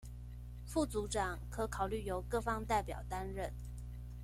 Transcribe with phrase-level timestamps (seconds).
[0.65, 3.53] 副組長可考慮由各方代表擔任